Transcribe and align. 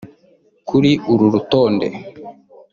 Kuri 0.67 0.91
uru 1.11 1.25
rutonde 1.33 1.87